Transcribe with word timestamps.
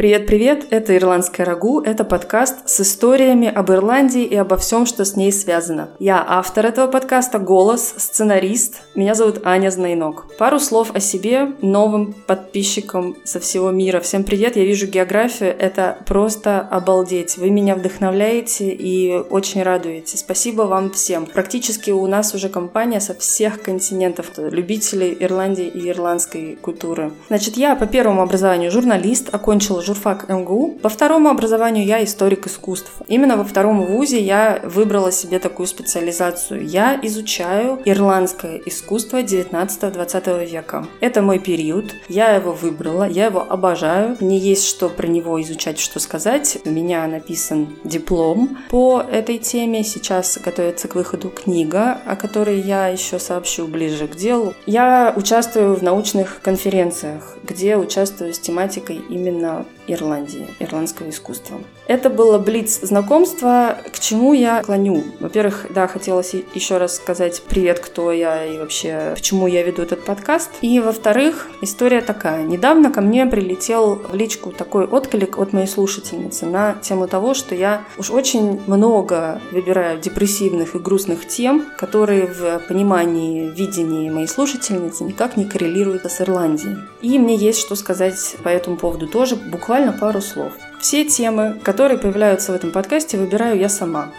Привет-привет, 0.00 0.68
это 0.70 0.96
«Ирландская 0.96 1.44
рагу», 1.44 1.82
это 1.82 2.04
подкаст 2.04 2.66
с 2.66 2.80
историями 2.80 3.48
об 3.48 3.70
Ирландии 3.70 4.24
и 4.24 4.34
обо 4.34 4.56
всем, 4.56 4.86
что 4.86 5.04
с 5.04 5.14
ней 5.14 5.30
связано. 5.30 5.90
Я 5.98 6.24
автор 6.26 6.64
этого 6.64 6.86
подкаста, 6.86 7.38
голос, 7.38 7.92
сценарист. 7.98 8.80
Меня 8.94 9.14
зовут 9.14 9.42
Аня 9.44 9.68
Знайнок. 9.68 10.24
Пару 10.38 10.58
слов 10.58 10.92
о 10.94 11.00
себе 11.00 11.52
новым 11.60 12.14
подписчикам 12.14 13.14
со 13.24 13.40
всего 13.40 13.70
мира. 13.72 14.00
Всем 14.00 14.24
привет, 14.24 14.56
я 14.56 14.64
вижу 14.64 14.86
географию, 14.86 15.54
это 15.58 15.98
просто 16.06 16.60
обалдеть. 16.60 17.36
Вы 17.36 17.50
меня 17.50 17.74
вдохновляете 17.74 18.70
и 18.70 19.18
очень 19.28 19.62
радуете. 19.62 20.16
Спасибо 20.16 20.62
вам 20.62 20.92
всем. 20.92 21.26
Практически 21.26 21.90
у 21.90 22.06
нас 22.06 22.34
уже 22.34 22.48
компания 22.48 23.00
со 23.00 23.12
всех 23.12 23.60
континентов, 23.60 24.30
любителей 24.38 25.14
Ирландии 25.20 25.66
и 25.66 25.90
ирландской 25.90 26.56
культуры. 26.56 27.12
Значит, 27.28 27.58
я 27.58 27.76
по 27.76 27.84
первому 27.84 28.22
образованию 28.22 28.70
журналист, 28.70 29.28
окончила 29.30 29.82
журфак 29.90 30.28
МГУ. 30.28 30.78
По 30.82 30.88
второму 30.88 31.28
образованию 31.30 31.84
я 31.84 32.02
историк 32.04 32.46
искусств. 32.46 32.92
Именно 33.08 33.36
во 33.36 33.44
втором 33.44 33.84
вузе 33.84 34.20
я 34.20 34.60
выбрала 34.62 35.10
себе 35.10 35.38
такую 35.40 35.66
специализацию. 35.66 36.64
Я 36.64 36.98
изучаю 37.02 37.80
ирландское 37.84 38.60
искусство 38.66 39.22
19-20 39.22 40.46
века. 40.48 40.86
Это 41.00 41.22
мой 41.22 41.40
период. 41.40 41.96
Я 42.08 42.30
его 42.36 42.52
выбрала, 42.52 43.08
я 43.08 43.26
его 43.26 43.44
обожаю. 43.48 44.16
Мне 44.20 44.38
есть 44.38 44.66
что 44.66 44.88
про 44.88 45.08
него 45.08 45.40
изучать, 45.42 45.80
что 45.80 45.98
сказать. 45.98 46.58
У 46.64 46.70
меня 46.70 47.06
написан 47.08 47.76
диплом 47.82 48.58
по 48.70 49.00
этой 49.00 49.38
теме. 49.38 49.82
Сейчас 49.82 50.38
готовится 50.38 50.86
к 50.86 50.94
выходу 50.94 51.30
книга, 51.30 51.98
о 52.06 52.14
которой 52.14 52.60
я 52.60 52.86
еще 52.88 53.18
сообщу 53.18 53.66
ближе 53.66 54.06
к 54.06 54.14
делу. 54.14 54.54
Я 54.66 55.12
участвую 55.16 55.74
в 55.74 55.82
научных 55.82 56.40
конференциях, 56.42 57.36
где 57.42 57.76
участвую 57.76 58.32
с 58.32 58.38
тематикой 58.38 59.00
именно 59.08 59.66
Ирландии, 59.92 60.46
ирландского 60.58 61.10
искусства. 61.10 61.58
Это 61.86 62.10
было 62.10 62.38
блиц 62.38 62.80
знакомства, 62.82 63.78
к 63.92 63.98
чему 63.98 64.32
я 64.32 64.62
клоню. 64.62 65.02
Во-первых, 65.18 65.66
да, 65.70 65.86
хотелось 65.86 66.34
еще 66.54 66.78
раз 66.78 66.96
сказать 66.96 67.42
привет, 67.48 67.80
кто 67.80 68.12
я 68.12 68.44
и 68.44 68.58
вообще 68.58 69.12
почему 69.14 69.46
я 69.46 69.62
веду 69.62 69.82
этот 69.82 70.04
подкаст. 70.04 70.50
И 70.60 70.78
во-вторых, 70.80 71.48
история 71.62 72.00
такая. 72.00 72.44
Недавно 72.44 72.92
ко 72.92 73.00
мне 73.00 73.26
прилетел 73.26 73.96
в 73.96 74.14
личку 74.14 74.52
такой 74.52 74.84
отклик 74.84 75.38
от 75.38 75.52
моей 75.52 75.66
слушательницы 75.66 76.46
на 76.46 76.74
тему 76.74 77.08
того, 77.08 77.34
что 77.34 77.54
я 77.54 77.84
уж 77.98 78.10
очень 78.10 78.60
много 78.66 79.40
выбираю 79.50 80.00
депрессивных 80.00 80.74
и 80.74 80.78
грустных 80.78 81.26
тем, 81.26 81.66
которые 81.78 82.26
в 82.26 82.60
понимании, 82.68 83.50
видении 83.50 84.10
моей 84.10 84.28
слушательницы 84.28 85.04
никак 85.04 85.36
не 85.36 85.44
коррелируют 85.44 86.04
с 86.04 86.20
Ирландией. 86.20 86.76
И 87.02 87.18
мне 87.18 87.34
есть 87.34 87.58
что 87.60 87.74
сказать 87.74 88.36
по 88.42 88.48
этому 88.48 88.76
поводу 88.76 89.06
тоже, 89.06 89.36
буквально 89.36 89.79
буквально 89.80 89.98
пару 89.98 90.20
слов. 90.20 90.52
Все 90.80 91.04
темы, 91.04 91.58
которые 91.62 91.98
появляются 91.98 92.52
в 92.52 92.54
этом 92.54 92.70
подкасте, 92.70 93.18
выбираю 93.18 93.58
я 93.58 93.68
сама. 93.68 94.10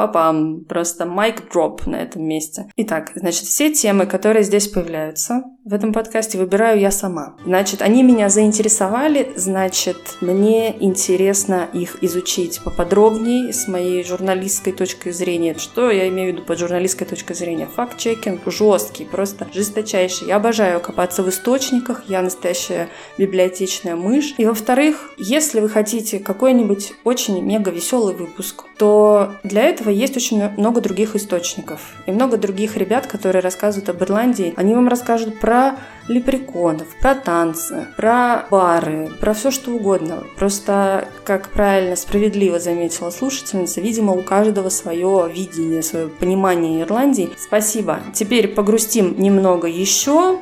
Папам, 0.00 0.64
просто 0.64 1.04
майк 1.04 1.52
дроп 1.52 1.84
на 1.84 1.96
этом 1.96 2.24
месте. 2.24 2.72
Итак, 2.74 3.12
значит, 3.16 3.44
все 3.44 3.70
темы, 3.70 4.06
которые 4.06 4.44
здесь 4.44 4.66
появляются 4.66 5.42
в 5.62 5.74
этом 5.74 5.92
подкасте, 5.92 6.38
выбираю 6.38 6.80
я 6.80 6.90
сама. 6.90 7.36
Значит, 7.44 7.82
они 7.82 8.02
меня 8.02 8.30
заинтересовали, 8.30 9.30
значит, 9.36 10.16
мне 10.22 10.74
интересно 10.82 11.68
их 11.74 12.02
изучить 12.02 12.62
поподробнее 12.64 13.52
с 13.52 13.68
моей 13.68 14.02
журналистской 14.02 14.72
точки 14.72 15.10
зрения. 15.10 15.54
Что 15.58 15.90
я 15.90 16.08
имею 16.08 16.32
в 16.32 16.36
виду 16.36 16.46
под 16.46 16.58
журналистской 16.58 17.06
точкой 17.06 17.34
зрения? 17.34 17.66
Факт-чекинг 17.66 18.40
жесткий, 18.46 19.04
просто 19.04 19.48
жесточайший. 19.52 20.28
Я 20.28 20.36
обожаю 20.36 20.80
копаться 20.80 21.22
в 21.22 21.28
источниках, 21.28 22.04
я 22.08 22.22
настоящая 22.22 22.88
библиотечная 23.18 23.96
мышь. 23.96 24.34
И 24.38 24.46
во-вторых, 24.46 25.10
если 25.18 25.60
вы 25.60 25.68
хотите 25.68 26.20
какой-нибудь 26.20 26.94
очень 27.04 27.38
мега 27.42 27.70
веселый 27.70 28.14
выпуск, 28.14 28.64
то 28.78 29.34
для 29.44 29.64
этого 29.64 29.89
этого 29.90 30.00
есть 30.00 30.16
очень 30.16 30.48
много 30.56 30.80
других 30.80 31.16
источников. 31.16 31.80
И 32.06 32.12
много 32.12 32.36
других 32.36 32.76
ребят, 32.76 33.06
которые 33.06 33.42
рассказывают 33.42 33.88
об 33.88 34.02
Ирландии. 34.02 34.54
Они 34.56 34.74
вам 34.74 34.88
расскажут 34.88 35.38
про 35.40 35.76
лепреконов, 36.08 36.86
про 37.00 37.14
танцы, 37.14 37.86
про 37.96 38.46
бары, 38.50 39.10
про 39.20 39.34
все 39.34 39.50
что 39.50 39.72
угодно. 39.72 40.24
Просто, 40.36 41.08
как 41.24 41.48
правильно, 41.48 41.96
справедливо 41.96 42.58
заметила 42.58 43.10
слушательница, 43.10 43.80
видимо, 43.80 44.12
у 44.12 44.22
каждого 44.22 44.68
свое 44.68 45.30
видение, 45.32 45.82
свое 45.82 46.08
понимание 46.08 46.82
Ирландии. 46.82 47.30
Спасибо. 47.38 48.00
Теперь 48.14 48.48
погрустим 48.48 49.14
немного 49.18 49.68
еще. 49.68 50.40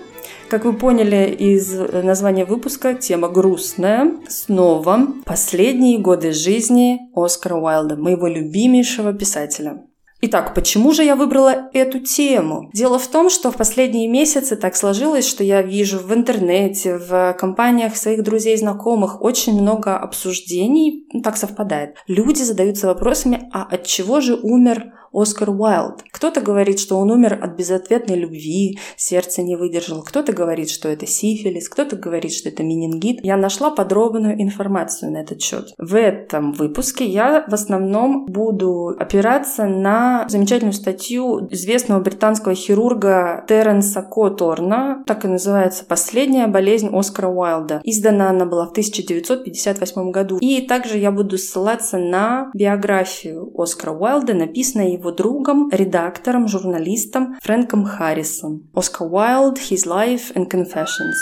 Как 0.49 0.65
вы 0.65 0.73
поняли 0.73 1.31
из 1.39 1.71
названия 1.75 2.47
выпуска, 2.47 2.95
тема 2.95 3.29
грустная. 3.29 4.13
Снова 4.29 5.09
последние 5.27 5.99
годы 5.99 6.33
жизни 6.33 7.01
Оскара 7.15 7.57
Уайлда, 7.57 7.97
моего 7.97 8.27
любимейшего 8.27 9.13
писателя. 9.13 9.85
Итак, 10.21 10.55
почему 10.55 10.93
же 10.93 11.05
я 11.05 11.15
выбрала 11.17 11.69
эту 11.73 12.01
тему? 12.01 12.71
Дело 12.73 12.99
в 12.99 13.07
том, 13.07 13.31
что 13.31 13.53
в 13.53 13.57
последние 13.57 14.09
месяцы 14.09 14.57
так 14.57 14.75
сложилось, 14.75 15.29
что 15.29 15.45
я 15.45 15.63
вижу 15.63 15.99
в 15.99 16.13
интернете, 16.13 16.97
в 16.97 17.37
компаниях 17.39 17.95
своих 17.95 18.25
друзей 18.25 18.55
и 18.55 18.59
знакомых 18.59 19.23
очень 19.23 19.61
много 19.61 19.97
обсуждений, 19.97 21.07
так 21.23 21.37
совпадает. 21.37 21.97
Люди 22.09 22.43
задаются 22.43 22.89
вопросами, 22.89 23.49
а 23.53 23.63
от 23.63 23.85
чего 23.85 24.21
же 24.21 24.35
умер 24.35 24.93
Оскар 25.13 25.51
Уайлд. 25.51 26.05
Кто-то 26.11 26.41
говорит, 26.41 26.79
что 26.81 26.99
он 26.99 27.11
умер 27.11 27.39
от 27.43 27.57
безответной 27.57 28.17
любви, 28.17 28.79
сердце 28.97 29.43
не 29.43 29.57
выдержало. 29.57 30.03
Кто-то 30.03 30.33
говорит, 30.33 30.71
что 30.71 30.89
это 30.89 31.07
сифилис, 31.07 31.69
кто-то 31.69 31.97
говорит, 31.97 32.33
что 32.33 32.49
это 32.49 32.63
менингит. 32.63 33.25
Я 33.25 33.37
нашла 33.37 33.71
подробную 33.71 34.41
информацию 34.41 35.13
на 35.13 35.19
этот 35.19 35.41
счет. 35.41 35.73
В 35.79 35.95
этом 35.95 36.53
выпуске 36.53 37.05
я 37.05 37.45
в 37.49 37.55
основном 37.55 38.27
буду 38.27 38.95
опираться 38.99 39.67
на 39.67 40.27
замечательную 40.29 40.73
статью 40.73 41.49
известного 41.51 42.01
британского 42.01 42.55
хирурга 42.55 43.45
Теренса 43.49 44.03
Которна, 44.03 45.03
так 45.07 45.25
и 45.25 45.29
называется 45.29 45.85
«Последняя 45.85 46.47
болезнь 46.47 46.91
Оскара 46.93 47.29
Уайлда». 47.29 47.81
Издана 47.85 48.31
она 48.31 48.45
была 48.45 48.67
в 48.67 48.71
1958 48.71 50.11
году. 50.11 50.39
И 50.41 50.61
также 50.63 50.99
я 50.99 51.11
буду 51.11 51.39
ссылаться 51.39 51.99
на 51.99 52.51
биографию 52.55 53.51
Оскара 53.57 53.93
Уайлда, 53.93 54.35
написанную 54.35 54.98
его 54.99 55.11
другом, 55.13 55.71
редактором, 55.71 56.49
журналистом 56.49 57.37
Фрэнком 57.43 57.85
Харрисом. 57.85 58.69
Оскар 58.75 59.07
Уайлд, 59.07 59.59
His 59.59 59.87
Life 59.87 60.35
and 60.35 60.49
Confessions. 60.51 61.17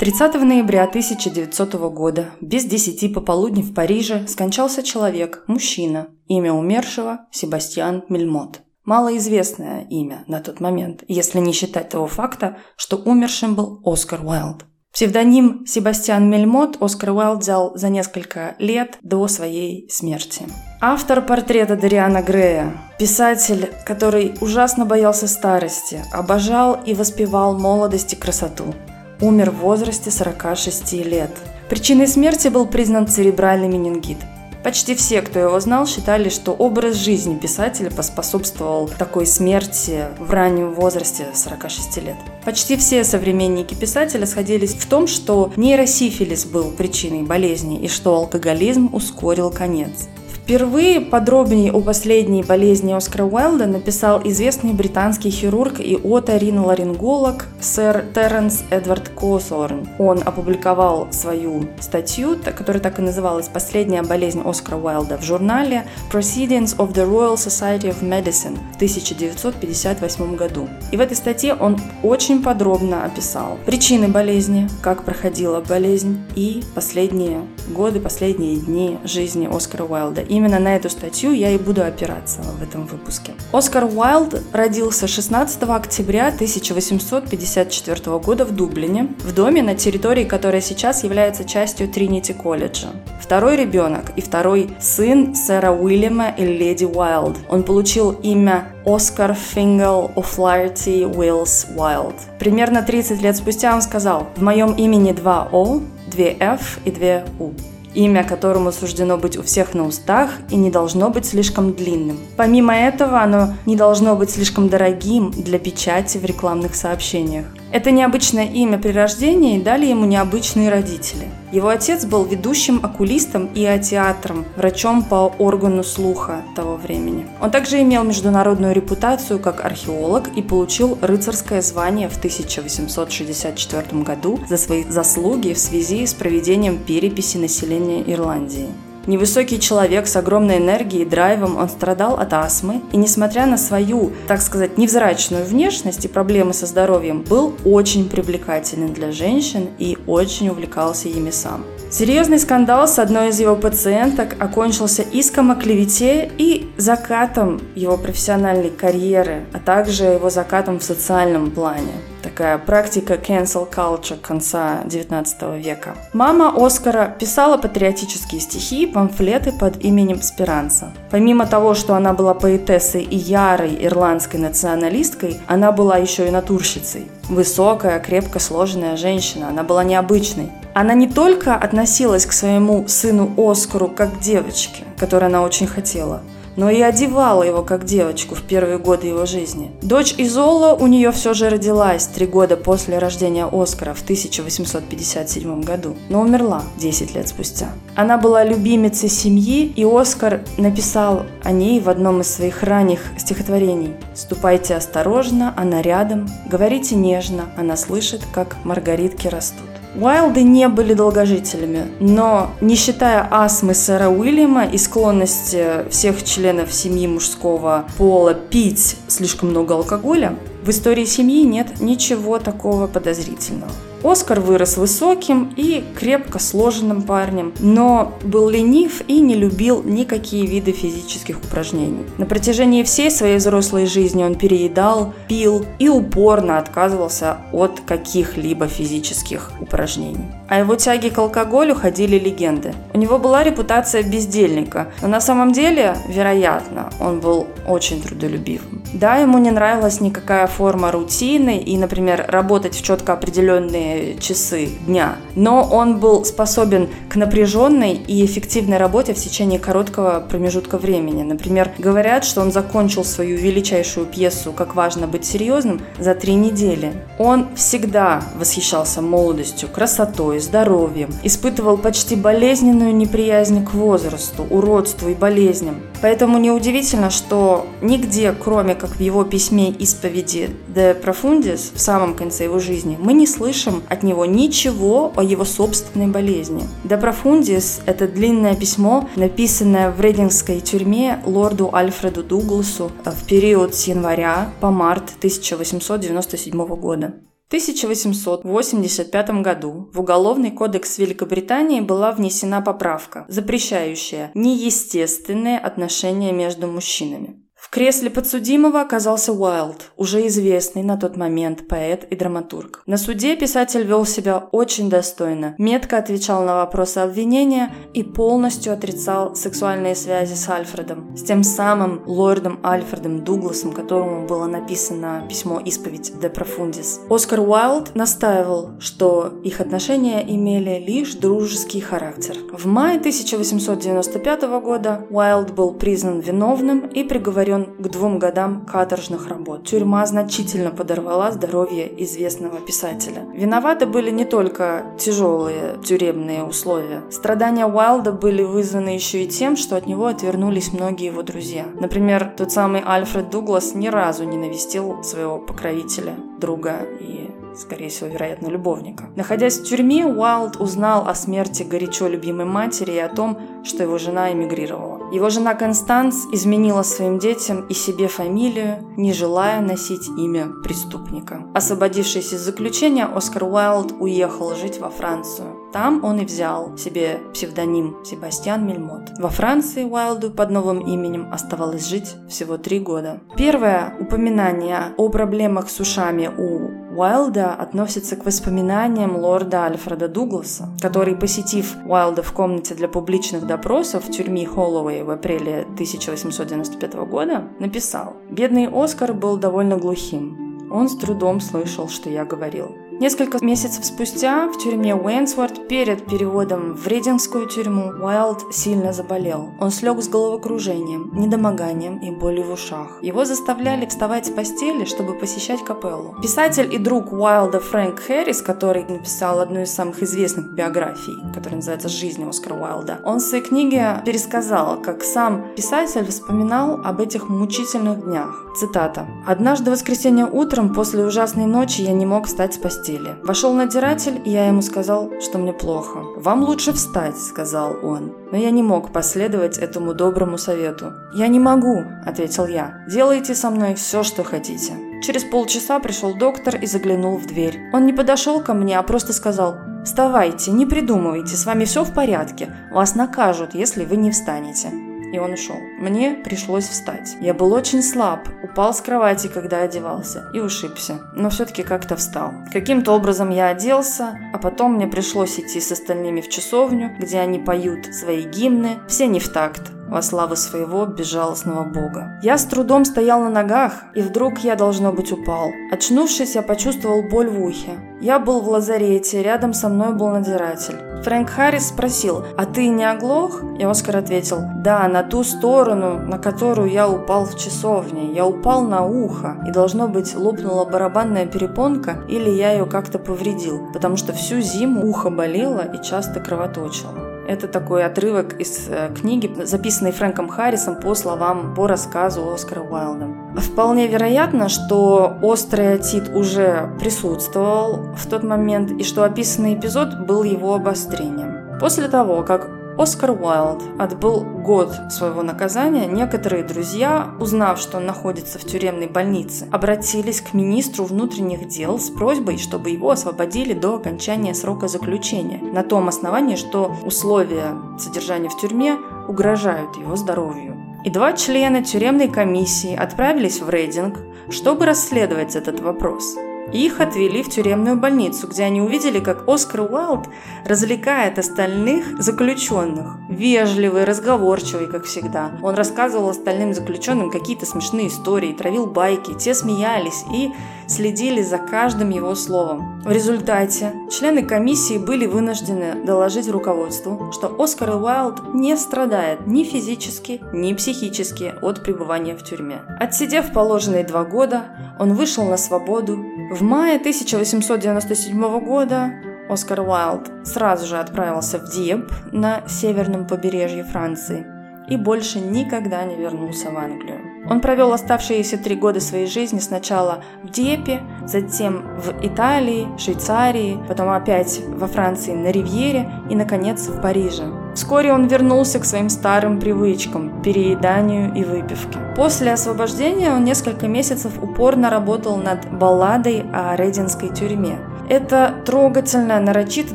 30 0.00 0.34
ноября 0.42 0.84
1900 0.84 1.74
года, 1.92 2.30
без 2.40 2.64
десяти 2.64 3.06
пополудни 3.08 3.60
в 3.60 3.74
Париже, 3.74 4.26
скончался 4.28 4.82
человек, 4.82 5.44
мужчина, 5.46 6.08
имя 6.26 6.54
умершего– 6.54 7.26
Себастьян 7.30 8.04
Мельмот. 8.08 8.62
Малоизвестное 8.86 9.86
имя 9.90 10.24
на 10.26 10.40
тот 10.40 10.58
момент, 10.58 11.04
если 11.06 11.38
не 11.38 11.52
считать 11.52 11.90
того 11.90 12.06
факта, 12.06 12.56
что 12.76 12.96
умершим 12.96 13.54
был 13.54 13.82
Оскар 13.84 14.24
Уайлд. 14.24 14.64
Псевдоним 14.92 15.64
Себастьян 15.66 16.28
Мельмот 16.28 16.76
Оскар 16.80 17.10
Уайлд 17.10 17.40
взял 17.40 17.72
за 17.76 17.88
несколько 17.88 18.56
лет 18.58 18.98
до 19.02 19.28
своей 19.28 19.88
смерти. 19.88 20.46
Автор 20.80 21.22
портрета 21.22 21.76
Дариана 21.76 22.22
Грея, 22.22 22.72
писатель, 22.98 23.70
который 23.86 24.34
ужасно 24.40 24.84
боялся 24.84 25.28
старости, 25.28 26.02
обожал 26.12 26.80
и 26.84 26.94
воспевал 26.94 27.56
молодость 27.56 28.14
и 28.14 28.16
красоту, 28.16 28.74
умер 29.20 29.52
в 29.52 29.58
возрасте 29.58 30.10
46 30.10 30.92
лет. 31.04 31.30
Причиной 31.68 32.08
смерти 32.08 32.48
был 32.48 32.66
признан 32.66 33.06
церебральный 33.06 33.68
менингит– 33.68 34.18
Почти 34.62 34.94
все, 34.94 35.22
кто 35.22 35.38
его 35.38 35.58
знал, 35.58 35.86
считали, 35.86 36.28
что 36.28 36.52
образ 36.52 36.96
жизни 36.96 37.38
писателя 37.38 37.90
поспособствовал 37.90 38.88
такой 38.88 39.26
смерти 39.26 40.04
в 40.18 40.30
раннем 40.32 40.74
возрасте 40.74 41.28
46 41.34 41.96
лет. 41.98 42.16
Почти 42.44 42.76
все 42.76 43.02
современники 43.04 43.74
писателя 43.74 44.26
сходились 44.26 44.74
в 44.74 44.86
том, 44.86 45.06
что 45.06 45.50
нейросифилис 45.56 46.44
был 46.44 46.72
причиной 46.72 47.22
болезни 47.22 47.80
и 47.80 47.88
что 47.88 48.14
алкоголизм 48.14 48.90
ускорил 48.92 49.50
конец. 49.50 50.08
Впервые 50.50 51.00
подробнее 51.00 51.70
о 51.70 51.80
последней 51.80 52.42
болезни 52.42 52.92
Оскара 52.92 53.22
Уайлда 53.22 53.68
написал 53.68 54.20
известный 54.24 54.72
британский 54.72 55.30
хирург 55.30 55.78
и 55.78 55.94
оториноларинголог 55.94 57.46
сэр 57.60 58.04
Терренс 58.12 58.64
Эдвард 58.70 59.10
Косорн. 59.10 59.86
Он 60.00 60.18
опубликовал 60.18 61.06
свою 61.12 61.66
статью, 61.78 62.36
которая 62.36 62.82
так 62.82 62.98
и 62.98 63.02
называлась 63.02 63.46
«Последняя 63.46 64.02
болезнь 64.02 64.42
Оскара 64.44 64.76
Уайлда» 64.76 65.18
в 65.18 65.22
журнале 65.22 65.86
Proceedings 66.12 66.76
of 66.78 66.94
the 66.94 67.08
Royal 67.08 67.36
Society 67.36 67.88
of 67.88 68.02
Medicine 68.02 68.58
в 68.72 68.74
1958 68.74 70.34
году. 70.34 70.68
И 70.90 70.96
в 70.96 71.00
этой 71.00 71.16
статье 71.16 71.54
он 71.54 71.78
очень 72.02 72.42
подробно 72.42 73.04
описал 73.04 73.56
причины 73.66 74.08
болезни, 74.08 74.68
как 74.82 75.04
проходила 75.04 75.60
болезнь 75.60 76.18
и 76.34 76.64
последние 76.74 77.42
годы, 77.68 78.00
последние 78.00 78.56
дни 78.56 78.98
жизни 79.04 79.48
Оскара 79.48 79.84
Уайлда. 79.84 80.22
И 80.22 80.39
именно 80.40 80.58
на 80.58 80.76
эту 80.76 80.88
статью 80.88 81.32
я 81.32 81.50
и 81.50 81.58
буду 81.58 81.84
опираться 81.84 82.40
в 82.42 82.62
этом 82.62 82.86
выпуске. 82.86 83.32
Оскар 83.52 83.84
Уайлд 83.84 84.42
родился 84.52 85.06
16 85.06 85.62
октября 85.64 86.28
1854 86.28 88.18
года 88.18 88.44
в 88.46 88.52
Дублине, 88.52 89.08
в 89.18 89.34
доме, 89.34 89.62
на 89.62 89.74
территории 89.74 90.24
которой 90.24 90.62
сейчас 90.62 91.04
является 91.04 91.44
частью 91.44 91.88
Тринити 91.88 92.32
колледжа. 92.32 92.88
Второй 93.20 93.56
ребенок 93.56 94.12
и 94.16 94.22
второй 94.22 94.70
сын 94.80 95.34
сэра 95.34 95.72
Уильяма 95.72 96.30
и 96.30 96.44
леди 96.44 96.84
Уайлд. 96.84 97.36
Он 97.50 97.62
получил 97.62 98.12
имя 98.12 98.68
Оскар 98.86 99.34
Фингл 99.34 100.10
О'Флаерти 100.16 101.04
Уиллс 101.04 101.66
Уайлд. 101.76 102.14
Примерно 102.38 102.82
30 102.82 103.20
лет 103.20 103.36
спустя 103.36 103.74
он 103.74 103.82
сказал, 103.82 104.28
в 104.36 104.42
моем 104.42 104.72
имени 104.72 105.12
два 105.12 105.48
О, 105.52 105.80
две 106.06 106.34
F 106.40 106.78
и 106.86 106.90
две 106.90 107.24
У 107.38 107.52
имя 107.94 108.24
которому 108.24 108.72
суждено 108.72 109.16
быть 109.16 109.36
у 109.36 109.42
всех 109.42 109.74
на 109.74 109.86
устах 109.86 110.30
и 110.50 110.56
не 110.56 110.70
должно 110.70 111.10
быть 111.10 111.26
слишком 111.26 111.72
длинным. 111.72 112.18
Помимо 112.36 112.74
этого, 112.74 113.20
оно 113.20 113.54
не 113.66 113.76
должно 113.76 114.16
быть 114.16 114.30
слишком 114.30 114.68
дорогим 114.68 115.30
для 115.30 115.58
печати 115.58 116.18
в 116.18 116.24
рекламных 116.24 116.74
сообщениях. 116.74 117.46
Это 117.72 117.92
необычное 117.92 118.46
имя 118.46 118.78
при 118.78 118.90
рождении 118.90 119.60
дали 119.60 119.86
ему 119.86 120.04
необычные 120.04 120.70
родители. 120.70 121.28
Его 121.52 121.68
отец 121.68 122.04
был 122.04 122.24
ведущим 122.24 122.80
окулистом 122.82 123.46
и 123.54 123.64
атеатром, 123.64 124.44
врачом 124.56 125.04
по 125.04 125.32
органу 125.38 125.84
слуха 125.84 126.42
того 126.56 126.76
времени. 126.76 127.26
Он 127.40 127.50
также 127.52 127.80
имел 127.82 128.02
международную 128.02 128.74
репутацию 128.74 129.38
как 129.38 129.64
археолог 129.64 130.36
и 130.36 130.42
получил 130.42 130.98
рыцарское 131.00 131.62
звание 131.62 132.08
в 132.08 132.16
1864 132.18 134.02
году 134.02 134.40
за 134.48 134.56
свои 134.56 134.82
заслуги 134.84 135.52
в 135.52 135.58
связи 135.58 136.06
с 136.06 136.14
проведением 136.14 136.76
переписи 136.78 137.36
населения 137.36 138.02
Ирландии. 138.12 138.68
Невысокий 139.06 139.58
человек 139.58 140.06
с 140.06 140.16
огромной 140.16 140.58
энергией 140.58 141.02
и 141.02 141.06
драйвом, 141.06 141.56
он 141.56 141.68
страдал 141.68 142.14
от 142.14 142.32
астмы 142.34 142.82
и, 142.92 142.96
несмотря 142.96 143.46
на 143.46 143.56
свою, 143.56 144.12
так 144.28 144.42
сказать, 144.42 144.76
невзрачную 144.76 145.44
внешность 145.44 146.04
и 146.04 146.08
проблемы 146.08 146.52
со 146.52 146.66
здоровьем, 146.66 147.22
был 147.22 147.54
очень 147.64 148.08
привлекателен 148.08 148.92
для 148.92 149.10
женщин 149.10 149.68
и 149.78 149.96
очень 150.06 150.50
увлекался 150.50 151.08
ими 151.08 151.30
сам. 151.30 151.64
Серьезный 151.90 152.38
скандал 152.38 152.86
с 152.86 152.98
одной 152.98 153.30
из 153.30 153.40
его 153.40 153.56
пациенток 153.56 154.36
окончился 154.38 155.02
иском 155.02 155.50
о 155.50 155.56
клевете 155.56 156.30
и 156.38 156.70
закатом 156.76 157.60
его 157.74 157.96
профессиональной 157.96 158.70
карьеры, 158.70 159.44
а 159.52 159.58
также 159.58 160.04
его 160.04 160.30
закатом 160.30 160.78
в 160.78 160.84
социальном 160.84 161.50
плане 161.50 161.92
такая 162.20 162.58
практика 162.58 163.14
cancel 163.14 163.68
culture 163.68 164.18
конца 164.20 164.82
19 164.84 165.42
века. 165.64 165.94
Мама 166.12 166.52
Оскара 166.56 167.14
писала 167.18 167.56
патриотические 167.56 168.40
стихи 168.40 168.84
и 168.84 168.86
памфлеты 168.86 169.52
под 169.52 169.82
именем 169.84 170.22
Спиранца. 170.22 170.92
Помимо 171.10 171.46
того, 171.46 171.74
что 171.74 171.94
она 171.94 172.12
была 172.12 172.34
поэтессой 172.34 173.02
и 173.02 173.16
ярой 173.16 173.76
ирландской 173.84 174.36
националисткой, 174.36 175.40
она 175.46 175.72
была 175.72 175.96
еще 175.96 176.28
и 176.28 176.30
натурщицей. 176.30 177.10
Высокая, 177.28 178.00
крепко 178.00 178.38
сложенная 178.38 178.96
женщина, 178.96 179.48
она 179.48 179.62
была 179.62 179.84
необычной. 179.84 180.50
Она 180.74 180.94
не 180.94 181.08
только 181.08 181.54
относилась 181.54 182.26
к 182.26 182.32
своему 182.32 182.86
сыну 182.86 183.32
Оскару 183.36 183.88
как 183.88 184.18
к 184.18 184.20
девочке, 184.20 184.84
которой 184.98 185.26
она 185.26 185.42
очень 185.42 185.66
хотела, 185.66 186.22
но 186.56 186.70
и 186.70 186.80
одевала 186.80 187.42
его 187.42 187.62
как 187.62 187.84
девочку 187.84 188.34
в 188.34 188.42
первые 188.42 188.78
годы 188.78 189.08
его 189.08 189.26
жизни. 189.26 189.70
Дочь 189.82 190.14
Изола 190.18 190.74
у 190.74 190.86
нее 190.86 191.10
все 191.12 191.34
же 191.34 191.48
родилась 191.48 192.06
три 192.06 192.26
года 192.26 192.56
после 192.56 192.98
рождения 192.98 193.46
Оскара 193.50 193.94
в 193.94 194.02
1857 194.02 195.62
году, 195.62 195.96
но 196.08 196.20
умерла 196.20 196.62
10 196.78 197.14
лет 197.14 197.28
спустя. 197.28 197.68
Она 197.94 198.18
была 198.18 198.44
любимицей 198.44 199.08
семьи, 199.08 199.64
и 199.64 199.84
Оскар 199.84 200.40
написал 200.58 201.26
о 201.42 201.52
ней 201.52 201.80
в 201.80 201.88
одном 201.88 202.20
из 202.20 202.34
своих 202.34 202.62
ранних 202.62 203.00
стихотворений. 203.18 203.94
«Ступайте 204.14 204.74
осторожно, 204.74 205.54
она 205.56 205.82
рядом, 205.82 206.28
говорите 206.46 206.94
нежно, 206.94 207.46
она 207.56 207.76
слышит, 207.76 208.22
как 208.32 208.56
маргаритки 208.64 209.28
растут». 209.28 209.79
Уайлды 209.96 210.42
не 210.42 210.68
были 210.68 210.94
долгожителями, 210.94 211.90
но 211.98 212.52
не 212.60 212.76
считая 212.76 213.26
астмы 213.30 213.74
сэра 213.74 214.08
Уильяма 214.08 214.64
и 214.66 214.78
склонности 214.78 215.88
всех 215.90 216.22
членов 216.22 216.72
семьи 216.72 217.08
мужского 217.08 217.86
пола 217.98 218.34
пить 218.34 218.96
слишком 219.08 219.50
много 219.50 219.74
алкоголя, 219.74 220.36
в 220.62 220.70
истории 220.70 221.04
семьи 221.04 221.42
нет 221.42 221.80
ничего 221.80 222.38
такого 222.38 222.86
подозрительного. 222.86 223.72
Оскар 224.02 224.40
вырос 224.40 224.76
высоким 224.76 225.52
и 225.56 225.84
крепко 225.98 226.38
сложенным 226.38 227.02
парнем, 227.02 227.52
но 227.60 228.14
был 228.22 228.48
ленив 228.48 229.02
и 229.08 229.20
не 229.20 229.34
любил 229.34 229.82
никакие 229.82 230.46
виды 230.46 230.72
физических 230.72 231.38
упражнений. 231.38 232.04
На 232.18 232.26
протяжении 232.26 232.82
всей 232.82 233.10
своей 233.10 233.36
взрослой 233.36 233.86
жизни 233.86 234.24
он 234.24 234.34
переедал, 234.34 235.12
пил 235.28 235.64
и 235.78 235.88
упорно 235.88 236.58
отказывался 236.58 237.38
от 237.52 237.80
каких-либо 237.80 238.66
физических 238.66 239.52
упражнений. 239.60 240.26
О 240.48 240.58
его 240.58 240.74
тяге 240.76 241.10
к 241.10 241.18
алкоголю 241.18 241.74
ходили 241.74 242.18
легенды. 242.18 242.74
У 242.92 242.98
него 242.98 243.18
была 243.18 243.44
репутация 243.44 244.02
бездельника, 244.02 244.88
но 245.02 245.08
на 245.08 245.20
самом 245.20 245.52
деле, 245.52 245.96
вероятно, 246.08 246.90
он 247.00 247.20
был 247.20 247.46
очень 247.66 248.02
трудолюбивым. 248.02 248.82
Да, 248.92 249.16
ему 249.16 249.38
не 249.38 249.50
нравилась 249.50 250.00
никакая 250.00 250.46
форма 250.46 250.90
рутины 250.90 251.58
и, 251.58 251.76
например, 251.76 252.24
работать 252.28 252.74
в 252.74 252.82
четко 252.82 253.12
определенные 253.12 253.89
часы 254.18 254.70
дня, 254.86 255.16
но 255.34 255.62
он 255.62 255.98
был 255.98 256.24
способен 256.24 256.88
к 257.08 257.16
напряженной 257.16 257.94
и 257.94 258.24
эффективной 258.24 258.78
работе 258.78 259.14
в 259.14 259.18
течение 259.18 259.58
короткого 259.58 260.24
промежутка 260.28 260.78
времени. 260.78 261.22
Например, 261.22 261.70
говорят, 261.78 262.24
что 262.24 262.40
он 262.40 262.52
закончил 262.52 263.04
свою 263.04 263.36
величайшую 263.36 264.06
пьесу 264.06 264.52
«Как 264.52 264.74
важно 264.74 265.06
быть 265.06 265.24
серьезным» 265.24 265.80
за 265.98 266.14
три 266.14 266.34
недели. 266.34 266.92
Он 267.18 267.48
всегда 267.54 268.22
восхищался 268.36 269.02
молодостью, 269.02 269.68
красотой, 269.68 270.40
здоровьем, 270.40 271.10
испытывал 271.22 271.78
почти 271.78 272.16
болезненную 272.16 272.94
неприязнь 272.94 273.64
к 273.64 273.74
возрасту, 273.74 274.44
уродству 274.50 275.08
и 275.08 275.14
болезням. 275.14 275.76
Поэтому 276.02 276.38
неудивительно, 276.38 277.10
что 277.10 277.66
нигде, 277.82 278.32
кроме 278.32 278.74
как 278.74 278.96
в 278.96 279.00
его 279.00 279.24
письме 279.24 279.70
исповеди 279.70 280.50
«De 280.68 281.00
Profundis» 281.00 281.72
в 281.74 281.80
самом 281.80 282.14
конце 282.14 282.44
его 282.44 282.58
жизни, 282.58 282.96
мы 282.98 283.12
не 283.12 283.26
слышим 283.26 283.82
от 283.88 284.02
него 284.02 284.24
ничего 284.24 285.12
о 285.14 285.22
его 285.22 285.44
собственной 285.44 286.06
болезни. 286.06 286.64
De 286.84 287.00
Profundis– 287.00 287.82
это 287.86 288.08
длинное 288.08 288.54
письмо, 288.54 289.08
написанное 289.16 289.90
в 289.90 290.00
рейдингской 290.00 290.60
тюрьме 290.60 291.22
лорду 291.26 291.70
Альфреду 291.74 292.22
Дугласу 292.22 292.90
в 293.04 293.26
период 293.26 293.74
с 293.74 293.86
января 293.86 294.50
по 294.60 294.70
март 294.70 295.12
1897 295.18 296.66
года. 296.76 297.14
В 297.50 297.52
1885 297.52 299.30
году 299.42 299.90
в 299.92 299.98
Уголовный 299.98 300.52
кодекс 300.52 300.98
Великобритании 300.98 301.80
была 301.80 302.12
внесена 302.12 302.60
поправка, 302.62 303.24
запрещающая 303.26 304.30
неестественные 304.34 305.58
отношения 305.58 306.30
между 306.30 306.68
мужчинами. 306.68 307.42
Кресле 307.70 308.10
подсудимого 308.10 308.80
оказался 308.80 309.32
Уайлд, 309.32 309.92
уже 309.96 310.26
известный 310.26 310.82
на 310.82 310.96
тот 310.96 311.16
момент 311.16 311.68
поэт 311.68 312.02
и 312.10 312.16
драматург. 312.16 312.82
На 312.86 312.96
суде 312.96 313.36
писатель 313.36 313.84
вел 313.84 314.04
себя 314.04 314.48
очень 314.50 314.90
достойно, 314.90 315.54
метко 315.56 315.96
отвечал 315.96 316.42
на 316.42 316.56
вопросы 316.56 316.98
обвинения 316.98 317.72
и 317.94 318.02
полностью 318.02 318.72
отрицал 318.72 319.36
сексуальные 319.36 319.94
связи 319.94 320.34
с 320.34 320.48
Альфредом, 320.48 321.16
с 321.16 321.22
тем 321.22 321.44
самым 321.44 322.02
лордом 322.06 322.58
Альфредом 322.64 323.22
Дугласом, 323.22 323.70
которому 323.70 324.26
было 324.26 324.46
написано 324.46 325.26
письмо 325.28 325.60
«Исповедь 325.64 326.12
де 326.20 326.28
Профундис». 326.28 326.98
Оскар 327.08 327.38
Уайлд 327.38 327.94
настаивал, 327.94 328.80
что 328.80 329.32
их 329.44 329.60
отношения 329.60 330.24
имели 330.28 330.84
лишь 330.84 331.14
дружеский 331.14 331.80
характер. 331.80 332.36
В 332.52 332.66
мае 332.66 332.98
1895 332.98 334.42
года 334.60 335.06
Уайлд 335.10 335.54
был 335.54 335.74
признан 335.74 336.18
виновным 336.18 336.88
и 336.88 337.04
приговорен 337.04 337.59
приговорен 337.60 337.82
к 337.82 337.88
двум 337.88 338.18
годам 338.18 338.66
каторжных 338.66 339.28
работ. 339.28 339.64
Тюрьма 339.64 340.06
значительно 340.06 340.70
подорвала 340.70 341.32
здоровье 341.32 341.88
известного 342.04 342.60
писателя. 342.60 343.26
Виноваты 343.34 343.86
были 343.86 344.10
не 344.10 344.24
только 344.24 344.84
тяжелые 344.98 345.78
тюремные 345.84 346.44
условия. 346.44 347.02
Страдания 347.10 347.66
Уайлда 347.66 348.12
были 348.12 348.42
вызваны 348.42 348.90
еще 348.90 349.24
и 349.24 349.28
тем, 349.28 349.56
что 349.56 349.76
от 349.76 349.86
него 349.86 350.06
отвернулись 350.06 350.72
многие 350.72 351.06
его 351.06 351.22
друзья. 351.22 351.66
Например, 351.80 352.32
тот 352.36 352.52
самый 352.52 352.82
Альфред 352.84 353.30
Дуглас 353.30 353.74
ни 353.74 353.88
разу 353.88 354.24
не 354.24 354.36
навестил 354.36 355.02
своего 355.02 355.38
покровителя, 355.38 356.14
друга 356.38 356.76
и 357.00 357.30
скорее 357.56 357.88
всего, 357.88 358.08
вероятно, 358.08 358.48
любовника. 358.48 359.10
Находясь 359.16 359.58
в 359.58 359.64
тюрьме, 359.64 360.06
Уайлд 360.06 360.56
узнал 360.56 361.08
о 361.08 361.14
смерти 361.14 361.62
горячо 361.62 362.08
любимой 362.08 362.46
матери 362.46 362.92
и 362.92 362.98
о 362.98 363.08
том, 363.08 363.38
что 363.64 363.82
его 363.82 363.98
жена 363.98 364.32
эмигрировала. 364.32 365.12
Его 365.12 365.28
жена 365.28 365.54
Констанс 365.54 366.26
изменила 366.32 366.82
своим 366.82 367.18
детям 367.18 367.66
и 367.66 367.74
себе 367.74 368.08
фамилию, 368.08 368.78
не 368.96 369.12
желая 369.12 369.60
носить 369.60 370.08
имя 370.16 370.48
преступника. 370.62 371.42
Освободившись 371.54 372.32
из 372.32 372.40
заключения, 372.40 373.06
Оскар 373.06 373.44
Уайлд 373.44 373.92
уехал 373.98 374.54
жить 374.54 374.78
во 374.78 374.88
Францию. 374.88 375.56
Там 375.72 376.04
он 376.04 376.20
и 376.20 376.24
взял 376.24 376.76
себе 376.76 377.20
псевдоним 377.32 377.96
Себастьян 378.04 378.66
Мельмот. 378.66 379.10
Во 379.18 379.28
Франции 379.28 379.84
Уайлду 379.84 380.30
под 380.30 380.50
новым 380.50 380.80
именем 380.80 381.28
оставалось 381.32 381.86
жить 381.86 382.16
всего 382.28 382.56
три 382.56 382.80
года. 382.80 383.20
Первое 383.36 383.94
упоминание 384.00 384.94
о 384.96 385.08
проблемах 385.08 385.70
с 385.70 385.80
ушами 385.80 386.30
у 386.36 386.79
Уайлда 387.00 387.54
относится 387.54 388.14
к 388.14 388.26
воспоминаниям 388.26 389.16
лорда 389.16 389.64
Альфреда 389.64 390.06
Дугласа, 390.06 390.68
который, 390.82 391.16
посетив 391.16 391.74
Уайлда 391.86 392.22
в 392.22 392.30
комнате 392.34 392.74
для 392.74 392.88
публичных 392.88 393.46
допросов 393.46 394.04
в 394.04 394.10
тюрьме 394.10 394.44
Холлоуэй 394.44 395.02
в 395.02 395.10
апреле 395.10 395.62
1895 395.62 396.94
года, 397.08 397.48
написал 397.58 398.16
«Бедный 398.28 398.68
Оскар 398.70 399.14
был 399.14 399.38
довольно 399.38 399.78
глухим. 399.78 400.68
Он 400.70 400.90
с 400.90 400.96
трудом 400.98 401.40
слышал, 401.40 401.88
что 401.88 402.10
я 402.10 402.26
говорил. 402.26 402.76
Несколько 403.00 403.42
месяцев 403.42 403.86
спустя 403.86 404.46
в 404.48 404.58
тюрьме 404.58 404.94
Уэйнсворт 404.94 405.68
перед 405.68 406.04
переводом 406.04 406.74
в 406.74 406.86
Рейдингскую 406.86 407.48
тюрьму 407.48 407.92
Уайлд 407.98 408.54
сильно 408.54 408.92
заболел. 408.92 409.54
Он 409.58 409.70
слег 409.70 410.02
с 410.02 410.08
головокружением, 410.08 411.10
недомоганием 411.14 411.96
и 411.96 412.10
болью 412.10 412.44
в 412.44 412.52
ушах. 412.52 413.02
Его 413.02 413.24
заставляли 413.24 413.86
вставать 413.86 414.26
с 414.26 414.30
постели, 414.30 414.84
чтобы 414.84 415.14
посещать 415.14 415.64
капеллу. 415.64 416.14
Писатель 416.20 416.74
и 416.74 416.76
друг 416.76 417.10
Уайлда 417.10 417.60
Фрэнк 417.60 418.00
Хэррис, 418.00 418.42
который 418.42 418.84
написал 418.84 419.40
одну 419.40 419.62
из 419.62 419.70
самых 419.70 420.02
известных 420.02 420.52
биографий, 420.52 421.16
которая 421.32 421.56
называется 421.56 421.88
«Жизнь 421.88 422.22
Оскара 422.28 422.52
Уайлда», 422.52 423.00
он 423.02 423.16
в 423.16 423.22
своей 423.22 423.42
книге 423.42 424.02
пересказал, 424.04 424.78
как 424.82 425.04
сам 425.04 425.46
писатель 425.56 426.06
вспоминал 426.06 426.82
об 426.84 427.00
этих 427.00 427.30
мучительных 427.30 428.04
днях. 428.04 428.44
Цитата. 428.58 429.06
«Однажды 429.26 429.70
воскресенье 429.70 430.26
утром 430.26 430.74
после 430.74 431.02
ужасной 431.02 431.46
ночи 431.46 431.80
я 431.80 431.92
не 431.92 432.04
мог 432.04 432.26
встать 432.26 432.52
с 432.52 432.58
постели 432.58 432.89
постели. 432.90 433.16
Вошел 433.22 433.54
надзиратель, 433.54 434.20
и 434.24 434.30
я 434.30 434.46
ему 434.46 434.62
сказал, 434.62 435.10
что 435.20 435.38
мне 435.38 435.52
плохо. 435.52 436.00
«Вам 436.16 436.42
лучше 436.42 436.72
встать»,— 436.72 437.18
сказал 437.18 437.76
он. 437.82 438.12
Но 438.32 438.38
я 438.38 438.50
не 438.50 438.62
мог 438.62 438.92
последовать 438.92 439.58
этому 439.58 439.94
доброму 439.94 440.38
совету. 440.38 440.92
«Я 441.14 441.28
не 441.28 441.40
могу»,— 441.40 441.82
ответил 442.06 442.46
я. 442.46 442.84
«Делайте 442.88 443.34
со 443.34 443.50
мной 443.50 443.74
все, 443.74 444.02
что 444.02 444.24
хотите». 444.24 444.72
Через 445.02 445.24
полчаса 445.24 445.78
пришел 445.78 446.14
доктор 446.14 446.56
и 446.56 446.66
заглянул 446.66 447.16
в 447.16 447.26
дверь. 447.26 447.58
Он 447.72 447.86
не 447.86 447.92
подошел 447.92 448.42
ко 448.42 448.54
мне, 448.54 448.78
а 448.78 448.82
просто 448.82 449.12
сказал 449.12 449.56
«Вставайте, 449.84 450.50
не 450.50 450.66
придумывайте, 450.66 451.36
с 451.36 451.46
вами 451.46 451.64
все 451.64 451.84
в 451.84 451.94
порядке. 451.94 452.54
Вас 452.70 452.94
накажут, 452.94 453.54
если 453.54 453.84
вы 453.84 453.96
не 453.96 454.10
встанете» 454.10 454.89
и 455.12 455.18
он 455.18 455.32
ушел. 455.32 455.56
Мне 455.78 456.14
пришлось 456.14 456.68
встать. 456.68 457.16
Я 457.20 457.34
был 457.34 457.52
очень 457.52 457.82
слаб, 457.82 458.28
упал 458.42 458.74
с 458.74 458.80
кровати, 458.80 459.28
когда 459.28 459.62
одевался, 459.62 460.30
и 460.32 460.40
ушибся, 460.40 461.00
но 461.14 461.30
все-таки 461.30 461.62
как-то 461.62 461.96
встал. 461.96 462.32
Каким-то 462.52 462.92
образом 462.92 463.30
я 463.30 463.48
оделся, 463.48 464.18
а 464.32 464.38
потом 464.38 464.74
мне 464.74 464.86
пришлось 464.86 465.38
идти 465.38 465.60
с 465.60 465.72
остальными 465.72 466.20
в 466.20 466.28
часовню, 466.28 466.96
где 466.98 467.18
они 467.18 467.38
поют 467.38 467.94
свои 467.94 468.22
гимны, 468.22 468.78
все 468.88 469.06
не 469.06 469.20
в 469.20 469.28
такт, 469.28 469.62
во 469.90 470.02
славу 470.02 470.36
своего 470.36 470.86
безжалостного 470.86 471.64
бога. 471.64 472.18
Я 472.22 472.38
с 472.38 472.44
трудом 472.44 472.84
стоял 472.84 473.20
на 473.20 473.30
ногах, 473.30 473.72
и 473.94 474.02
вдруг 474.02 474.38
я, 474.38 474.54
должно 474.54 474.92
быть, 474.92 475.12
упал. 475.12 475.50
Очнувшись, 475.72 476.34
я 476.34 476.42
почувствовал 476.42 477.02
боль 477.02 477.28
в 477.28 477.42
ухе. 477.42 477.78
Я 478.00 478.18
был 478.18 478.40
в 478.40 478.48
лазарете, 478.48 479.22
рядом 479.22 479.52
со 479.52 479.68
мной 479.68 479.92
был 479.92 480.08
надзиратель. 480.08 480.76
Фрэнк 481.02 481.30
Харрис 481.30 481.68
спросил, 481.68 482.24
«А 482.36 482.44
ты 482.46 482.68
не 482.68 482.84
оглох?» 482.84 483.42
И 483.58 483.64
Оскар 483.64 483.96
ответил, 483.96 484.42
«Да, 484.56 484.86
на 484.88 485.02
ту 485.02 485.24
сторону, 485.24 485.98
на 485.98 486.18
которую 486.18 486.70
я 486.70 486.88
упал 486.88 487.24
в 487.24 487.38
часовне. 487.38 488.12
Я 488.12 488.26
упал 488.26 488.62
на 488.62 488.84
ухо, 488.84 489.36
и, 489.46 489.50
должно 489.50 489.88
быть, 489.88 490.14
лопнула 490.14 490.64
барабанная 490.64 491.26
перепонка, 491.26 492.04
или 492.08 492.30
я 492.30 492.52
ее 492.52 492.66
как-то 492.66 492.98
повредил, 492.98 493.72
потому 493.72 493.96
что 493.96 494.12
всю 494.12 494.40
зиму 494.40 494.86
ухо 494.86 495.10
болело 495.10 495.60
и 495.60 495.82
часто 495.82 496.20
кровоточило». 496.20 497.09
Это 497.30 497.46
такой 497.46 497.84
отрывок 497.84 498.40
из 498.40 498.66
э, 498.68 498.92
книги, 498.92 499.32
записанной 499.44 499.92
Фрэнком 499.92 500.28
Харрисом 500.28 500.74
по 500.74 500.96
словам, 500.96 501.54
по 501.54 501.68
рассказу 501.68 502.28
Оскара 502.32 502.60
Уайлда. 502.60 503.06
Вполне 503.36 503.86
вероятно, 503.86 504.48
что 504.48 505.16
острый 505.22 505.74
отит 505.74 506.08
уже 506.12 506.72
присутствовал 506.80 507.94
в 507.94 508.04
тот 508.06 508.24
момент 508.24 508.72
и 508.72 508.82
что 508.82 509.04
описанный 509.04 509.54
эпизод 509.54 510.00
был 510.00 510.24
его 510.24 510.54
обострением. 510.54 511.56
После 511.60 511.86
того, 511.86 512.24
как 512.24 512.50
Оскар 512.80 513.10
Уайлд 513.10 513.62
отбыл 513.78 514.24
год 514.24 514.72
своего 514.88 515.22
наказания. 515.22 515.84
Некоторые 515.84 516.42
друзья, 516.42 517.10
узнав, 517.20 517.60
что 517.60 517.76
он 517.76 517.84
находится 517.84 518.38
в 518.38 518.44
тюремной 518.46 518.86
больнице, 518.86 519.46
обратились 519.52 520.22
к 520.22 520.32
министру 520.32 520.84
внутренних 520.84 521.46
дел 521.46 521.78
с 521.78 521.90
просьбой, 521.90 522.38
чтобы 522.38 522.70
его 522.70 522.88
освободили 522.88 523.52
до 523.52 523.74
окончания 523.74 524.34
срока 524.34 524.66
заключения, 524.66 525.42
на 525.42 525.62
том 525.62 525.88
основании, 525.88 526.36
что 526.36 526.74
условия 526.82 527.54
содержания 527.78 528.30
в 528.30 528.40
тюрьме 528.40 528.78
угрожают 529.08 529.76
его 529.76 529.94
здоровью. 529.96 530.56
И 530.82 530.88
два 530.88 531.12
члена 531.12 531.62
тюремной 531.62 532.08
комиссии 532.08 532.74
отправились 532.74 533.42
в 533.42 533.50
Рейдинг, 533.50 533.98
чтобы 534.30 534.64
расследовать 534.64 535.36
этот 535.36 535.60
вопрос– 535.60 536.16
их 536.52 536.80
отвели 536.80 537.22
в 537.22 537.28
тюремную 537.28 537.76
больницу, 537.76 538.26
где 538.26 538.44
они 538.44 538.60
увидели, 538.60 539.00
как 539.00 539.28
Оскар 539.28 539.62
Уайлд 539.62 540.08
развлекает 540.44 541.18
остальных 541.18 542.00
заключенных. 542.00 542.96
Вежливый, 543.08 543.84
разговорчивый, 543.84 544.66
как 544.66 544.84
всегда. 544.84 545.32
Он 545.42 545.54
рассказывал 545.54 546.10
остальным 546.10 546.54
заключенным 546.54 547.10
какие-то 547.10 547.46
смешные 547.46 547.88
истории, 547.88 548.32
травил 548.32 548.66
байки, 548.66 549.14
те 549.14 549.34
смеялись 549.34 550.04
и 550.12 550.30
следили 550.66 551.22
за 551.22 551.38
каждым 551.38 551.90
его 551.90 552.14
словом. 552.14 552.80
В 552.82 552.90
результате 552.90 553.72
члены 553.90 554.24
комиссии 554.24 554.78
были 554.78 555.06
вынуждены 555.06 555.84
доложить 555.84 556.28
руководству, 556.28 557.12
что 557.12 557.34
Оскар 557.38 557.70
Уайлд 557.76 558.34
не 558.34 558.56
страдает 558.56 559.26
ни 559.26 559.44
физически, 559.44 560.20
ни 560.32 560.54
психически 560.54 561.34
от 561.42 561.62
пребывания 561.62 562.16
в 562.16 562.22
тюрьме. 562.22 562.62
Отсидев 562.78 563.32
положенные 563.32 563.84
два 563.84 564.04
года, 564.04 564.44
он 564.78 564.94
вышел 564.94 565.24
на 565.24 565.36
свободу 565.36 565.96
в 566.30 566.39
мае 566.42 566.76
1897 566.76 568.40
года 568.40 568.92
Оскар 569.28 569.60
Уайлд 569.60 570.10
сразу 570.24 570.66
же 570.66 570.78
отправился 570.78 571.38
в 571.38 571.50
Диеп 571.50 571.92
на 572.12 572.42
северном 572.48 573.06
побережье 573.06 573.64
Франции 573.64 574.26
и 574.68 574.76
больше 574.76 575.20
никогда 575.20 575.84
не 575.84 575.96
вернулся 575.96 576.50
в 576.50 576.56
Англию. 576.56 577.09
Он 577.30 577.40
провел 577.40 577.72
оставшиеся 577.72 578.38
три 578.38 578.56
года 578.56 578.80
своей 578.80 579.06
жизни 579.06 579.38
сначала 579.38 580.02
в 580.24 580.30
Диепе, 580.30 580.80
затем 581.06 581.62
в 581.78 582.04
Италии, 582.04 582.66
Швейцарии, 582.76 583.56
потом 583.68 583.88
опять 583.90 584.40
во 584.48 584.66
Франции 584.66 585.12
на 585.12 585.30
Ривьере 585.30 585.88
и, 586.10 586.16
наконец, 586.16 586.66
в 586.66 586.82
Париже. 586.82 587.22
Вскоре 587.54 587.92
он 587.92 588.08
вернулся 588.08 588.58
к 588.58 588.64
своим 588.64 588.90
старым 588.90 589.38
привычкам– 589.38 590.20
перееданию 590.24 591.14
и 591.14 591.22
выпивке. 591.22 591.78
После 591.94 592.32
освобождения 592.32 593.12
он 593.12 593.24
несколько 593.24 593.68
месяцев 593.68 594.12
упорно 594.20 594.68
работал 594.68 595.16
над 595.16 595.48
балладой 595.52 596.24
о 596.32 596.56
Рейдинской 596.56 597.10
тюрьме. 597.10 597.60
Это 597.88 598.34
трогательная, 598.44 599.20
нарочито 599.20 599.74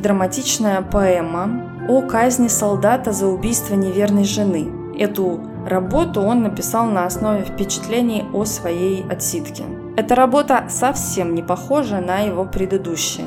драматичная 0.00 0.82
поэма 0.82 1.86
о 1.88 2.02
казни 2.02 2.48
солдата 2.48 3.12
за 3.12 3.26
убийство 3.28 3.74
неверной 3.76 4.24
жены. 4.24 4.68
Эту 4.98 5.40
Работу 5.66 6.20
он 6.20 6.44
написал 6.44 6.86
на 6.86 7.06
основе 7.06 7.42
впечатлений 7.42 8.24
о 8.32 8.44
своей 8.44 9.04
отсидке. 9.08 9.64
Эта 9.96 10.14
работа 10.14 10.66
совсем 10.68 11.34
не 11.34 11.42
похожа 11.42 11.98
на 12.00 12.20
его 12.20 12.44
предыдущие. 12.44 13.26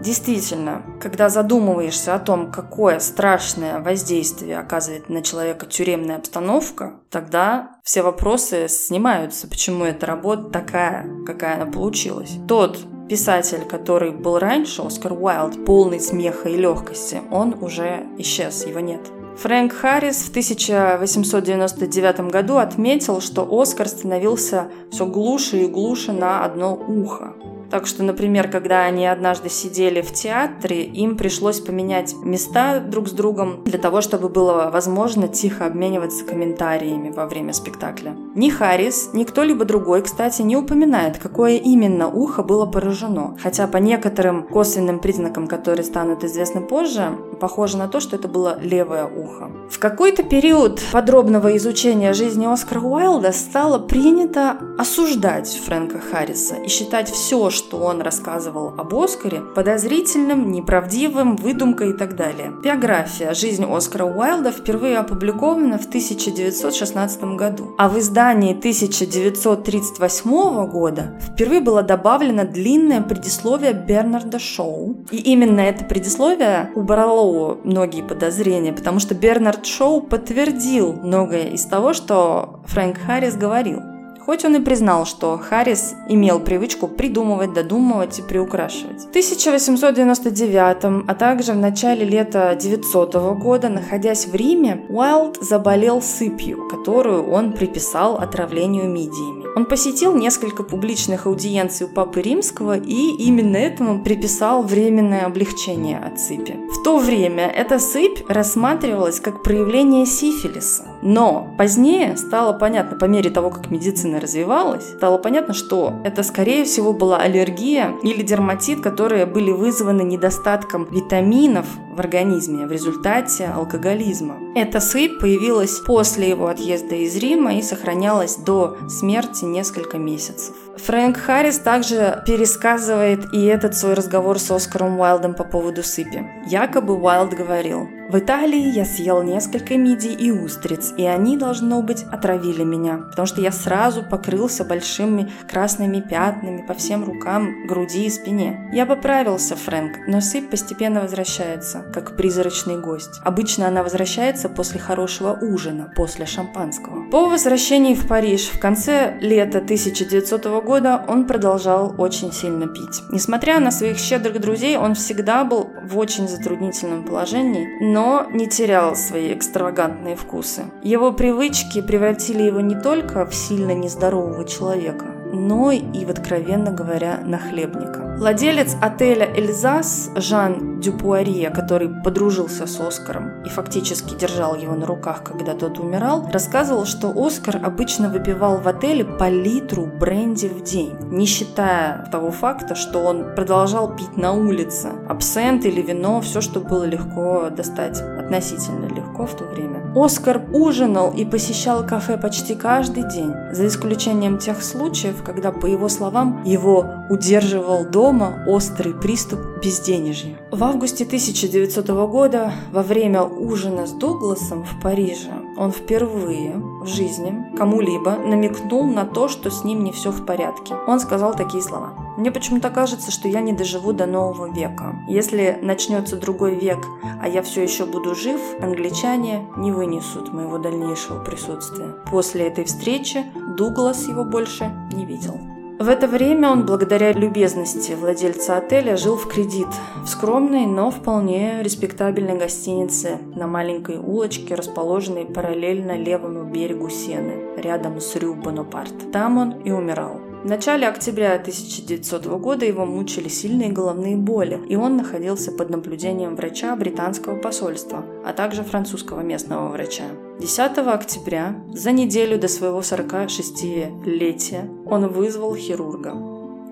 Действительно, 0.00 0.82
когда 1.00 1.28
задумываешься 1.28 2.16
о 2.16 2.18
том, 2.18 2.50
какое 2.50 2.98
страшное 2.98 3.80
воздействие 3.80 4.58
оказывает 4.58 5.08
на 5.08 5.22
человека 5.22 5.66
тюремная 5.66 6.16
обстановка, 6.16 6.94
тогда 7.10 7.76
все 7.84 8.02
вопросы 8.02 8.66
снимаются, 8.68 9.46
почему 9.46 9.84
эта 9.84 10.06
работа 10.06 10.50
такая, 10.50 11.08
какая 11.26 11.62
она 11.62 11.70
получилась. 11.70 12.38
Тот 12.48 12.78
писатель, 13.08 13.64
который 13.64 14.10
был 14.10 14.40
раньше, 14.40 14.82
Оскар 14.82 15.12
Уайлд, 15.12 15.64
полный 15.64 16.00
смеха 16.00 16.48
и 16.48 16.56
легкости, 16.56 17.22
он 17.30 17.56
уже 17.60 18.04
исчез, 18.18 18.66
его 18.66 18.80
нет. 18.80 19.00
Фрэнк 19.40 19.72
Харрис 19.72 20.24
в 20.24 20.30
1899 20.30 22.20
году 22.32 22.56
отметил, 22.56 23.20
что 23.20 23.48
Оскар 23.48 23.86
становился 23.86 24.68
все 24.90 25.06
глуше 25.06 25.58
и 25.58 25.68
глуше 25.68 26.10
на 26.12 26.44
одно 26.44 26.74
ухо. 26.74 27.34
Так 27.70 27.86
что, 27.86 28.02
например, 28.02 28.50
когда 28.50 28.84
они 28.84 29.06
однажды 29.06 29.50
сидели 29.50 30.00
в 30.00 30.12
театре, 30.12 30.84
им 30.84 31.16
пришлось 31.16 31.60
поменять 31.60 32.14
места 32.22 32.80
друг 32.80 33.08
с 33.08 33.12
другом 33.12 33.62
для 33.64 33.78
того, 33.78 34.00
чтобы 34.00 34.28
было 34.28 34.70
возможно 34.72 35.28
тихо 35.28 35.66
обмениваться 35.66 36.24
комментариями 36.24 37.10
во 37.10 37.26
время 37.26 37.52
спектакля. 37.52 38.16
Ни 38.34 38.50
Харрис, 38.50 39.10
ни 39.12 39.24
кто-либо 39.24 39.64
другой, 39.64 40.02
кстати, 40.02 40.42
не 40.42 40.56
упоминает, 40.56 41.18
какое 41.18 41.56
именно 41.56 42.08
ухо 42.08 42.42
было 42.42 42.64
поражено. 42.66 43.36
Хотя 43.42 43.66
по 43.66 43.76
некоторым 43.76 44.46
косвенным 44.46 44.98
признакам, 44.98 45.46
которые 45.46 45.84
станут 45.84 46.24
известны 46.24 46.60
позже, 46.60 47.18
похоже 47.40 47.76
на 47.76 47.88
то, 47.88 48.00
что 48.00 48.16
это 48.16 48.28
было 48.28 48.58
левое 48.60 49.04
ухо. 49.04 49.50
В 49.70 49.78
какой-то 49.78 50.22
период 50.22 50.80
подробного 50.92 51.56
изучения 51.56 52.12
жизни 52.12 52.46
Оскара 52.46 52.80
Уайлда 52.80 53.32
стало 53.32 53.78
принято 53.78 54.58
осуждать 54.78 55.48
Фрэнка 55.66 55.98
Харриса 55.98 56.54
и 56.54 56.68
считать 56.68 57.10
все, 57.10 57.50
что 57.58 57.78
он 57.78 58.00
рассказывал 58.00 58.72
об 58.78 58.94
Оскаре, 58.94 59.40
подозрительным, 59.40 60.50
неправдивым, 60.50 61.36
выдумкой 61.36 61.90
и 61.90 61.92
так 61.92 62.16
далее. 62.16 62.52
Биография 62.62 63.34
«Жизнь 63.34 63.64
Оскара 63.64 64.04
Уайлда» 64.04 64.52
впервые 64.52 64.98
опубликована 64.98 65.78
в 65.78 65.86
1916 65.86 67.36
году, 67.36 67.74
а 67.76 67.88
в 67.88 67.98
издании 67.98 68.56
1938 68.56 70.70
года 70.70 71.18
впервые 71.20 71.60
было 71.60 71.82
добавлено 71.82 72.44
длинное 72.44 73.00
предисловие 73.00 73.72
Бернарда 73.72 74.38
Шоу. 74.38 75.04
И 75.10 75.16
именно 75.16 75.60
это 75.60 75.84
предисловие 75.84 76.70
убрало 76.74 77.58
многие 77.64 78.02
подозрения, 78.02 78.72
потому 78.72 79.00
что 79.00 79.14
Бернард 79.14 79.66
Шоу 79.66 80.00
подтвердил 80.00 80.92
многое 80.92 81.48
из 81.48 81.64
того, 81.64 81.92
что 81.92 82.60
Фрэнк 82.66 82.98
Харрис 82.98 83.34
говорил. 83.34 83.97
Хоть 84.28 84.44
он 84.44 84.56
и 84.56 84.60
признал, 84.60 85.06
что 85.06 85.38
Харрис 85.38 85.94
имел 86.06 86.38
привычку 86.38 86.86
придумывать, 86.86 87.54
додумывать 87.54 88.18
и 88.18 88.22
приукрашивать. 88.22 89.06
В 89.06 89.08
1899, 89.08 91.06
а 91.08 91.14
также 91.14 91.54
в 91.54 91.56
начале 91.56 92.04
лета 92.04 92.54
900 92.54 93.14
года, 93.38 93.70
находясь 93.70 94.26
в 94.26 94.34
Риме, 94.34 94.84
Уайлд 94.90 95.38
заболел 95.40 96.02
сыпью, 96.02 96.68
которую 96.68 97.26
он 97.30 97.54
приписал 97.54 98.18
отравлению 98.18 98.90
мидиями. 98.90 99.47
Он 99.58 99.64
посетил 99.64 100.14
несколько 100.14 100.62
публичных 100.62 101.26
аудиенций 101.26 101.86
у 101.86 101.88
Папы 101.88 102.22
Римского 102.22 102.78
и 102.78 103.10
именно 103.16 103.56
этому 103.56 104.04
приписал 104.04 104.62
временное 104.62 105.26
облегчение 105.26 105.98
от 105.98 106.20
сыпи. 106.20 106.54
В 106.70 106.84
то 106.84 106.98
время 106.98 107.48
эта 107.48 107.80
сыпь 107.80 108.20
рассматривалась 108.28 109.18
как 109.18 109.42
проявление 109.42 110.06
сифилиса. 110.06 110.84
Но 111.02 111.52
позднее 111.58 112.16
стало 112.16 112.52
понятно, 112.52 112.96
по 112.96 113.06
мере 113.06 113.30
того, 113.30 113.50
как 113.50 113.68
медицина 113.68 114.20
развивалась, 114.20 114.90
стало 114.90 115.18
понятно, 115.18 115.54
что 115.54 115.94
это, 116.04 116.22
скорее 116.22 116.64
всего, 116.64 116.92
была 116.92 117.18
аллергия 117.18 117.96
или 118.04 118.22
дерматит, 118.22 118.80
которые 118.80 119.26
были 119.26 119.50
вызваны 119.50 120.02
недостатком 120.02 120.86
витаминов 120.88 121.66
в 121.96 121.98
организме 121.98 122.64
в 122.64 122.70
результате 122.70 123.46
алкоголизма. 123.46 124.36
Эта 124.54 124.80
сыпь 124.80 125.20
появилась 125.20 125.78
после 125.80 126.30
его 126.30 126.48
отъезда 126.48 126.94
из 126.96 127.16
Рима 127.16 127.58
и 127.58 127.62
сохранялась 127.62 128.36
до 128.36 128.76
смерти 128.88 129.44
несколько 129.44 129.98
месяцев. 129.98 130.54
Фрэнк 130.76 131.16
Харрис 131.16 131.58
также 131.58 132.22
пересказывает 132.26 133.32
и 133.32 133.44
этот 133.44 133.76
свой 133.76 133.94
разговор 133.94 134.38
с 134.38 134.50
Оскаром 134.50 134.98
Уайлдом 134.98 135.34
по 135.34 135.44
поводу 135.44 135.82
сыпи. 135.82 136.26
Якобы 136.46 136.94
Уайлд 136.94 137.34
говорил, 137.34 137.88
в 138.08 138.18
Италии 138.18 138.72
я 138.72 138.86
съел 138.86 139.22
несколько 139.22 139.76
мидий 139.76 140.14
и 140.14 140.30
устриц, 140.30 140.94
и 140.96 141.04
они, 141.04 141.36
должно 141.36 141.82
быть, 141.82 142.04
отравили 142.04 142.64
меня, 142.64 142.96
потому 143.10 143.26
что 143.26 143.42
я 143.42 143.52
сразу 143.52 144.02
покрылся 144.02 144.64
большими 144.64 145.30
красными 145.46 146.00
пятнами 146.00 146.64
по 146.66 146.72
всем 146.72 147.04
рукам, 147.04 147.66
груди 147.66 148.06
и 148.06 148.10
спине. 148.10 148.70
Я 148.72 148.86
поправился, 148.86 149.56
Фрэнк, 149.56 150.06
но 150.06 150.22
сыпь 150.22 150.48
постепенно 150.48 151.02
возвращается, 151.02 151.84
как 151.92 152.16
призрачный 152.16 152.80
гость. 152.80 153.20
Обычно 153.24 153.68
она 153.68 153.82
возвращается 153.82 154.47
после 154.54 154.80
хорошего 154.80 155.38
ужина, 155.40 155.92
после 155.94 156.26
шампанского. 156.26 157.10
По 157.10 157.26
возвращении 157.28 157.94
в 157.94 158.06
Париж 158.06 158.50
в 158.52 158.60
конце 158.60 159.18
лета 159.20 159.58
1900 159.58 160.46
года 160.64 161.04
он 161.08 161.26
продолжал 161.26 161.94
очень 161.98 162.32
сильно 162.32 162.66
пить. 162.66 163.02
Несмотря 163.10 163.60
на 163.60 163.70
своих 163.70 163.98
щедрых 163.98 164.40
друзей, 164.40 164.76
он 164.76 164.94
всегда 164.94 165.44
был 165.44 165.70
в 165.84 165.98
очень 165.98 166.28
затруднительном 166.28 167.04
положении, 167.04 167.68
но 167.80 168.26
не 168.32 168.48
терял 168.48 168.96
свои 168.96 169.32
экстравагантные 169.32 170.16
вкусы. 170.16 170.64
Его 170.82 171.12
привычки 171.12 171.80
превратили 171.80 172.42
его 172.42 172.60
не 172.60 172.80
только 172.80 173.26
в 173.26 173.34
сильно 173.34 173.72
нездорового 173.72 174.44
человека, 174.44 175.06
но 175.32 175.70
и, 175.70 176.04
в 176.04 176.10
откровенно 176.10 176.70
говоря, 176.70 177.20
нахлебника. 177.24 178.16
Владелец 178.18 178.74
отеля 178.82 179.28
«Эльзас» 179.32 180.10
Жан 180.16 180.80
Дюпуарье, 180.80 181.50
который 181.50 181.88
подружился 181.88 182.66
с 182.66 182.80
Оскаром 182.80 183.44
и 183.44 183.48
фактически 183.48 184.14
держал 184.14 184.56
его 184.56 184.74
на 184.74 184.86
руках, 184.86 185.22
когда 185.22 185.54
тот 185.54 185.78
умирал, 185.78 186.28
рассказывал, 186.32 186.84
что 186.84 187.12
Оскар 187.14 187.60
обычно 187.62 188.08
выпивал 188.08 188.58
в 188.58 188.66
отеле 188.66 189.04
по 189.04 189.28
литру 189.28 189.86
бренди 189.86 190.46
в 190.46 190.64
день, 190.64 190.96
не 191.12 191.26
считая 191.26 192.08
того 192.10 192.32
факта, 192.32 192.74
что 192.74 193.00
он 193.04 193.34
продолжал 193.36 193.94
пить 193.94 194.16
на 194.16 194.32
улице. 194.32 194.88
Абсент 195.08 195.64
или 195.64 195.80
вино, 195.80 196.20
все, 196.20 196.40
что 196.40 196.58
было 196.58 196.84
легко 196.84 197.50
достать, 197.50 198.00
относительно 198.00 198.86
легко 198.86 199.26
в 199.26 199.36
то 199.36 199.44
время. 199.44 199.92
Оскар 199.94 200.42
ужинал 200.52 201.12
и 201.12 201.24
посещал 201.24 201.86
кафе 201.86 202.18
почти 202.18 202.54
каждый 202.54 203.08
день, 203.08 203.32
за 203.52 203.66
исключением 203.66 204.38
тех 204.38 204.62
случаев, 204.62 205.17
когда, 205.22 205.52
по 205.52 205.66
его 205.66 205.88
словам, 205.88 206.42
его 206.44 206.86
удерживал 207.10 207.84
дома 207.84 208.44
острый 208.46 208.94
приступ 208.94 209.40
безденежья. 209.62 210.36
В 210.50 210.62
августе 210.64 211.04
1900 211.04 211.86
года, 212.10 212.52
во 212.72 212.82
время 212.82 213.22
ужина 213.22 213.86
с 213.86 213.92
Дугласом 213.92 214.64
в 214.64 214.80
Париже, 214.82 215.32
он 215.58 215.72
впервые 215.72 216.56
в 216.56 216.86
жизни 216.86 217.52
кому-либо 217.56 218.16
намекнул 218.16 218.86
на 218.86 219.04
то, 219.04 219.28
что 219.28 219.50
с 219.50 219.64
ним 219.64 219.82
не 219.82 219.92
все 219.92 220.10
в 220.10 220.24
порядке. 220.24 220.74
Он 220.86 221.00
сказал 221.00 221.34
такие 221.34 221.62
слова. 221.62 221.94
«Мне 222.16 222.30
почему-то 222.30 222.70
кажется, 222.70 223.10
что 223.10 223.28
я 223.28 223.40
не 223.40 223.52
доживу 223.52 223.92
до 223.92 224.06
нового 224.06 224.50
века. 224.52 224.96
Если 225.08 225.58
начнется 225.60 226.16
другой 226.16 226.54
век, 226.54 226.78
а 227.20 227.28
я 227.28 227.42
все 227.42 227.62
еще 227.62 227.86
буду 227.86 228.14
жив, 228.14 228.40
англичане 228.60 229.48
не 229.56 229.72
вынесут 229.72 230.32
моего 230.32 230.58
дальнейшего 230.58 231.22
присутствия». 231.22 231.96
После 232.10 232.46
этой 232.46 232.64
встречи 232.64 233.24
Дуглас 233.56 234.06
его 234.06 234.24
больше 234.24 234.72
не 234.92 235.04
видел. 235.04 235.57
В 235.78 235.88
это 235.88 236.08
время 236.08 236.50
он, 236.50 236.66
благодаря 236.66 237.12
любезности 237.12 237.92
владельца 237.92 238.56
отеля, 238.56 238.96
жил 238.96 239.16
в 239.16 239.28
кредит 239.28 239.68
в 240.02 240.08
скромной, 240.08 240.66
но 240.66 240.90
вполне 240.90 241.62
респектабельной 241.62 242.36
гостинице 242.36 243.18
на 243.36 243.46
маленькой 243.46 243.98
улочке, 243.98 244.56
расположенной 244.56 245.24
параллельно 245.24 245.96
левому 245.96 246.50
берегу 246.50 246.90
Сены, 246.90 247.56
рядом 247.56 248.00
с 248.00 248.16
Рю 248.16 248.34
Бонапарт. 248.34 249.12
Там 249.12 249.38
он 249.38 249.52
и 249.60 249.70
умирал. 249.70 250.27
В 250.44 250.46
начале 250.46 250.86
октября 250.86 251.34
1900 251.34 252.26
года 252.26 252.64
его 252.64 252.86
мучили 252.86 253.26
сильные 253.26 253.72
головные 253.72 254.16
боли, 254.16 254.60
и 254.68 254.76
он 254.76 254.96
находился 254.96 255.50
под 255.50 255.68
наблюдением 255.68 256.36
врача 256.36 256.76
британского 256.76 257.34
посольства, 257.34 258.04
а 258.24 258.32
также 258.32 258.62
французского 258.62 259.20
местного 259.20 259.68
врача. 259.68 260.04
10 260.38 260.78
октября, 260.78 261.56
за 261.72 261.90
неделю 261.90 262.38
до 262.38 262.46
своего 262.46 262.78
46-летия, 262.80 264.70
он 264.86 265.08
вызвал 265.08 265.56
хирурга. 265.56 266.14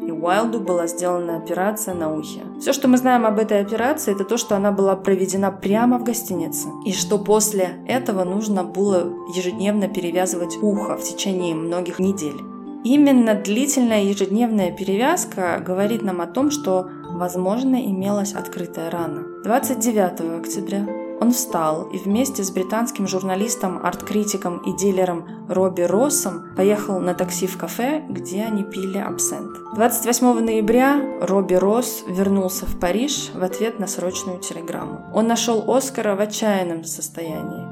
И 0.06 0.12
Уайлду 0.12 0.60
была 0.60 0.86
сделана 0.86 1.36
операция 1.36 1.94
на 1.94 2.14
ухе. 2.14 2.42
Все, 2.60 2.72
что 2.72 2.86
мы 2.86 2.96
знаем 2.98 3.26
об 3.26 3.40
этой 3.40 3.60
операции, 3.60 4.14
это 4.14 4.22
то, 4.22 4.36
что 4.36 4.54
она 4.54 4.70
была 4.70 4.94
проведена 4.94 5.50
прямо 5.50 5.98
в 5.98 6.04
гостинице. 6.04 6.68
И 6.84 6.92
что 6.92 7.18
после 7.18 7.70
этого 7.88 8.22
нужно 8.22 8.62
было 8.62 9.12
ежедневно 9.34 9.88
перевязывать 9.88 10.56
ухо 10.62 10.96
в 10.96 11.02
течение 11.02 11.56
многих 11.56 11.98
недель. 11.98 12.40
Именно 12.88 13.34
длительная 13.34 14.04
ежедневная 14.04 14.70
перевязка 14.70 15.60
говорит 15.60 16.02
нам 16.02 16.20
о 16.20 16.26
том, 16.28 16.52
что, 16.52 16.88
возможно, 17.10 17.74
имелась 17.84 18.32
открытая 18.32 18.92
рана. 18.92 19.24
29 19.42 20.40
октября 20.40 20.86
он 21.20 21.32
встал 21.32 21.90
и 21.90 21.98
вместе 21.98 22.44
с 22.44 22.52
британским 22.52 23.08
журналистом, 23.08 23.84
арт-критиком 23.84 24.58
и 24.58 24.76
дилером 24.76 25.26
Робби 25.48 25.82
Россом 25.82 26.54
поехал 26.56 27.00
на 27.00 27.14
такси 27.14 27.48
в 27.48 27.58
кафе, 27.58 28.04
где 28.08 28.44
они 28.44 28.62
пили 28.62 28.98
абсент. 28.98 29.50
28 29.74 30.38
ноября 30.38 31.02
Робби 31.20 31.54
Росс 31.54 32.04
вернулся 32.06 32.66
в 32.66 32.78
Париж 32.78 33.32
в 33.34 33.42
ответ 33.42 33.80
на 33.80 33.88
срочную 33.88 34.38
телеграмму. 34.38 35.10
Он 35.12 35.26
нашел 35.26 35.68
Оскара 35.68 36.14
в 36.14 36.20
отчаянном 36.20 36.84
состоянии. 36.84 37.66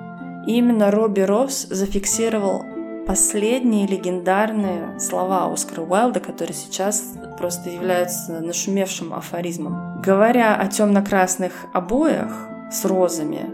И 0.49 0.57
именно 0.57 0.91
Робби 0.91 1.21
Росс 1.21 1.69
зафиксировал 1.71 2.74
последние 3.07 3.87
легендарные 3.87 4.99
слова 4.99 5.53
Оскара 5.53 5.83
Уайлда, 5.83 6.21
которые 6.21 6.55
сейчас 6.55 7.15
просто 7.39 7.71
являются 7.71 8.41
нашумевшим 8.41 9.13
афоризмом. 9.13 10.01
Говоря 10.03 10.57
о 10.57 10.67
темно-красных 10.69 11.53
обоях 11.73 12.49
с 12.71 12.85
розами 12.85 13.51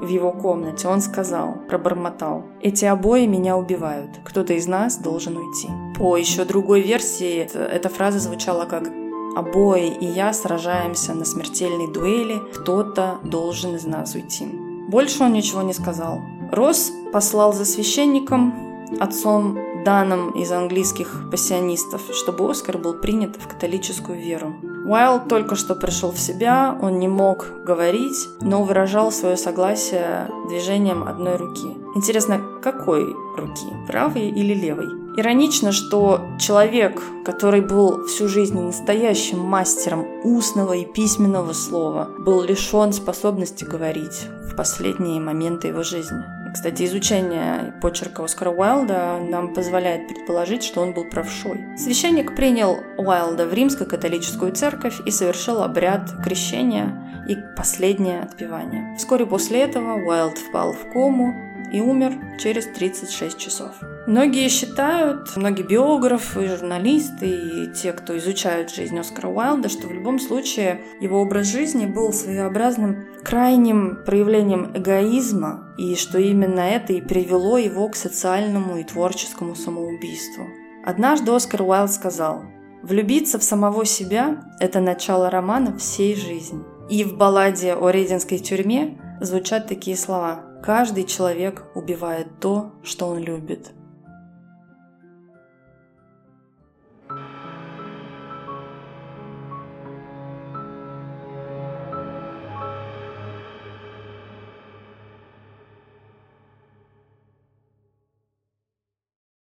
в 0.00 0.08
его 0.08 0.32
комнате, 0.32 0.88
он 0.88 1.00
сказал, 1.00 1.54
пробормотал, 1.68 2.44
«Эти 2.60 2.84
обои 2.84 3.26
меня 3.26 3.56
убивают. 3.56 4.10
Кто-то 4.24 4.52
из 4.52 4.66
нас 4.66 4.96
должен 4.96 5.36
уйти». 5.36 5.68
По 5.98 6.16
еще 6.16 6.44
другой 6.44 6.82
версии 6.82 7.48
эта 7.54 7.88
фраза 7.88 8.18
звучала 8.18 8.66
как 8.66 8.88
обои 9.36 9.88
и 9.88 10.06
я 10.06 10.32
сражаемся 10.32 11.14
на 11.14 11.24
смертельной 11.24 11.92
дуэли, 11.92 12.38
кто-то 12.54 13.18
должен 13.24 13.76
из 13.76 13.84
нас 13.84 14.14
уйти. 14.14 14.46
Больше 14.88 15.24
он 15.24 15.32
ничего 15.32 15.62
не 15.62 15.72
сказал. 15.72 16.20
Росс 16.50 16.92
послал 17.12 17.52
за 17.52 17.64
священником, 17.64 18.71
отцом 19.00 19.58
Даном 19.84 20.30
из 20.30 20.52
английских 20.52 21.28
пассионистов, 21.30 22.02
чтобы 22.12 22.48
Оскар 22.48 22.78
был 22.78 22.94
принят 22.94 23.36
в 23.36 23.48
католическую 23.48 24.18
веру. 24.18 24.54
Уайлд 24.84 25.28
только 25.28 25.54
что 25.54 25.74
пришел 25.74 26.10
в 26.12 26.18
себя, 26.18 26.76
он 26.80 26.98
не 26.98 27.08
мог 27.08 27.46
говорить, 27.64 28.28
но 28.40 28.62
выражал 28.62 29.12
свое 29.12 29.36
согласие 29.36 30.28
движением 30.48 31.04
одной 31.04 31.36
руки. 31.36 31.76
Интересно, 31.94 32.40
какой 32.62 33.14
руки? 33.36 33.66
Правой 33.86 34.28
или 34.28 34.54
левой? 34.54 34.86
Иронично, 35.14 35.72
что 35.72 36.20
человек, 36.38 37.02
который 37.24 37.60
был 37.60 38.06
всю 38.06 38.28
жизнь 38.28 38.58
настоящим 38.58 39.38
мастером 39.40 40.06
устного 40.24 40.72
и 40.72 40.86
письменного 40.86 41.52
слова, 41.52 42.08
был 42.18 42.42
лишен 42.42 42.92
способности 42.92 43.64
говорить 43.64 44.26
в 44.50 44.56
последние 44.56 45.20
моменты 45.20 45.68
его 45.68 45.82
жизни. 45.82 46.41
Кстати, 46.52 46.84
изучение 46.84 47.72
почерка 47.80 48.24
Оскара 48.24 48.50
Уайлда 48.50 49.18
нам 49.20 49.54
позволяет 49.54 50.06
предположить, 50.08 50.62
что 50.62 50.82
он 50.82 50.92
был 50.92 51.04
правшой. 51.04 51.64
Священник 51.78 52.36
принял 52.36 52.78
Уайлда 52.98 53.46
в 53.46 53.54
римскую 53.54 53.88
католическую 53.88 54.52
церковь 54.52 55.00
и 55.06 55.10
совершил 55.10 55.62
обряд 55.62 56.10
крещения 56.22 57.24
и 57.28 57.36
последнее 57.56 58.20
отпевание. 58.20 58.94
Вскоре 58.98 59.24
после 59.24 59.62
этого 59.62 59.94
Уайлд 59.94 60.38
впал 60.38 60.72
в 60.72 60.92
кому 60.92 61.34
и 61.72 61.80
умер 61.80 62.12
через 62.38 62.66
36 62.66 63.38
часов. 63.38 63.70
Многие 64.06 64.48
считают, 64.48 65.36
многие 65.36 65.62
биографы, 65.62 66.48
журналисты 66.48 67.28
и 67.28 67.72
те, 67.72 67.92
кто 67.92 68.16
изучают 68.18 68.70
жизнь 68.70 68.98
Оскара 68.98 69.28
Уайлда, 69.28 69.68
что 69.68 69.86
в 69.86 69.92
любом 69.92 70.18
случае 70.18 70.82
его 71.00 71.20
образ 71.20 71.46
жизни 71.46 71.86
был 71.86 72.12
своеобразным 72.12 73.06
крайним 73.24 73.98
проявлением 74.04 74.72
эгоизма, 74.74 75.72
и 75.78 75.94
что 75.94 76.18
именно 76.18 76.60
это 76.60 76.92
и 76.92 77.00
привело 77.00 77.56
его 77.58 77.88
к 77.88 77.96
социальному 77.96 78.78
и 78.78 78.84
творческому 78.84 79.54
самоубийству. 79.54 80.44
Однажды 80.84 81.32
Оскар 81.32 81.62
Уайлд 81.62 81.92
сказал, 81.92 82.42
«Влюбиться 82.82 83.38
в 83.38 83.44
самого 83.44 83.84
себя– 83.84 84.42
это 84.60 84.80
начало 84.80 85.30
романа 85.30 85.78
всей 85.78 86.16
жизни». 86.16 86.60
И 86.90 87.04
в 87.04 87.16
балладе 87.16 87.74
о 87.74 87.88
Рейдинской 87.90 88.38
тюрьме 88.38 88.98
звучат 89.20 89.68
такие 89.68 89.96
слова– 89.96 90.46
Каждый 90.62 91.04
человек 91.04 91.64
убивает 91.74 92.38
то, 92.38 92.72
что 92.84 93.08
он 93.08 93.18
любит. 93.18 93.72